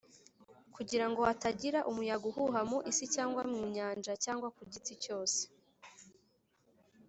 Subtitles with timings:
[0.75, 5.39] kugira ngo hatagira umuyaga uhuha mu isi cyangwa mu nyanja cyangwa ku giti cyose.